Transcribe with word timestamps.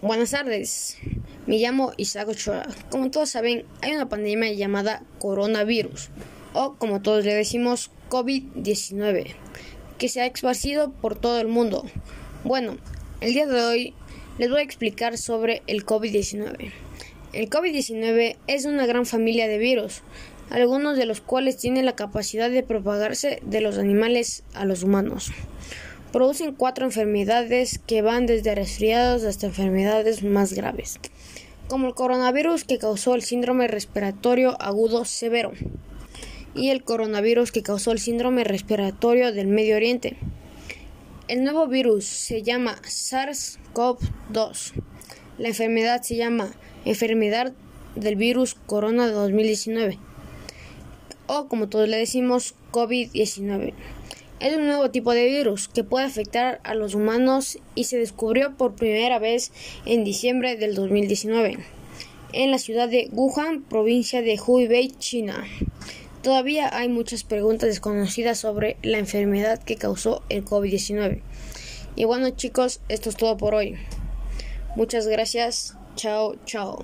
Buenas 0.00 0.30
tardes, 0.30 0.96
me 1.48 1.58
llamo 1.58 1.92
Isaac 1.96 2.28
Ochoa. 2.28 2.68
Como 2.88 3.10
todos 3.10 3.30
saben, 3.30 3.64
hay 3.82 3.96
una 3.96 4.08
pandemia 4.08 4.52
llamada 4.52 5.02
coronavirus, 5.18 6.10
o 6.52 6.74
como 6.74 7.02
todos 7.02 7.24
le 7.24 7.34
decimos, 7.34 7.90
COVID-19, 8.08 9.34
que 9.98 10.08
se 10.08 10.20
ha 10.20 10.26
esparcido 10.26 10.92
por 10.92 11.18
todo 11.18 11.40
el 11.40 11.48
mundo. 11.48 11.84
Bueno, 12.44 12.76
el 13.20 13.32
día 13.32 13.48
de 13.48 13.60
hoy 13.60 13.94
les 14.38 14.48
voy 14.48 14.60
a 14.60 14.62
explicar 14.62 15.18
sobre 15.18 15.62
el 15.66 15.84
COVID-19. 15.84 16.70
El 17.32 17.50
COVID-19 17.50 18.36
es 18.46 18.66
una 18.66 18.86
gran 18.86 19.04
familia 19.04 19.48
de 19.48 19.58
virus, 19.58 20.02
algunos 20.48 20.96
de 20.96 21.06
los 21.06 21.20
cuales 21.20 21.56
tienen 21.56 21.86
la 21.86 21.96
capacidad 21.96 22.50
de 22.50 22.62
propagarse 22.62 23.40
de 23.42 23.60
los 23.60 23.78
animales 23.78 24.44
a 24.54 24.64
los 24.64 24.84
humanos 24.84 25.32
producen 26.12 26.54
cuatro 26.54 26.84
enfermedades 26.84 27.80
que 27.86 28.02
van 28.02 28.26
desde 28.26 28.54
resfriados 28.54 29.24
hasta 29.24 29.46
enfermedades 29.46 30.22
más 30.22 30.52
graves, 30.52 31.00
como 31.68 31.88
el 31.88 31.94
coronavirus 31.94 32.64
que 32.64 32.78
causó 32.78 33.14
el 33.14 33.22
síndrome 33.22 33.68
respiratorio 33.68 34.60
agudo 34.60 35.04
severo 35.04 35.52
y 36.54 36.70
el 36.70 36.82
coronavirus 36.82 37.52
que 37.52 37.62
causó 37.62 37.92
el 37.92 37.98
síndrome 37.98 38.44
respiratorio 38.44 39.32
del 39.32 39.46
Medio 39.46 39.76
Oriente. 39.76 40.16
El 41.28 41.44
nuevo 41.44 41.66
virus 41.66 42.06
se 42.06 42.42
llama 42.42 42.76
SARS-CoV-2. 42.82 44.72
La 45.36 45.48
enfermedad 45.48 46.02
se 46.02 46.16
llama 46.16 46.52
enfermedad 46.84 47.52
del 47.94 48.16
virus 48.16 48.54
corona 48.54 49.06
de 49.06 49.12
2019 49.12 49.98
o 51.28 51.46
como 51.46 51.68
todos 51.68 51.88
le 51.88 51.98
decimos 51.98 52.54
COVID-19. 52.72 53.74
Es 54.40 54.56
un 54.56 54.66
nuevo 54.66 54.90
tipo 54.90 55.12
de 55.12 55.26
virus 55.26 55.68
que 55.68 55.84
puede 55.84 56.06
afectar 56.06 56.60
a 56.62 56.74
los 56.74 56.94
humanos 56.94 57.58
y 57.74 57.84
se 57.84 57.98
descubrió 57.98 58.56
por 58.56 58.74
primera 58.74 59.18
vez 59.18 59.52
en 59.84 60.04
diciembre 60.04 60.56
del 60.56 60.74
2019 60.74 61.58
en 62.32 62.50
la 62.50 62.58
ciudad 62.58 62.88
de 62.88 63.08
Wuhan, 63.12 63.62
provincia 63.62 64.22
de 64.22 64.38
Hubei, 64.44 64.90
China. 64.98 65.44
Todavía 66.22 66.68
hay 66.76 66.88
muchas 66.88 67.24
preguntas 67.24 67.68
desconocidas 67.68 68.38
sobre 68.38 68.76
la 68.82 68.98
enfermedad 68.98 69.62
que 69.62 69.76
causó 69.76 70.22
el 70.28 70.44
COVID-19. 70.44 71.20
Y 71.96 72.04
bueno 72.04 72.30
chicos, 72.30 72.80
esto 72.88 73.08
es 73.08 73.16
todo 73.16 73.36
por 73.36 73.54
hoy. 73.54 73.76
Muchas 74.76 75.06
gracias. 75.06 75.76
Chao, 75.96 76.36
chao. 76.44 76.78